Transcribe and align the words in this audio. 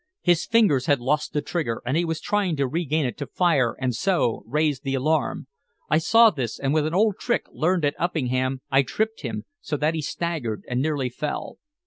His 0.23 0.47
fingers 0.47 0.87
had 0.87 0.99
lost 0.99 1.31
the 1.31 1.43
trigger, 1.43 1.79
and 1.85 1.95
he 1.95 2.05
was 2.05 2.19
trying 2.19 2.55
to 2.55 2.67
regain 2.67 3.05
it 3.05 3.19
to 3.19 3.27
fire 3.27 3.75
and 3.79 3.93
so 3.93 4.41
raise 4.47 4.79
the 4.79 4.95
alarm. 4.95 5.45
I 5.91 5.99
saw 5.99 6.31
this, 6.31 6.57
and 6.59 6.73
with 6.73 6.87
an 6.87 6.95
old 6.95 7.19
trick 7.19 7.45
learned 7.51 7.85
at 7.85 7.93
Uppingham 7.99 8.61
I 8.71 8.81
tripped 8.81 9.21
him, 9.21 9.45
so 9.61 9.77
that 9.77 9.93
he 9.93 10.01
staggered 10.01 10.63
and 10.67 10.81
nearly 10.81 11.09
fell. 11.11 11.59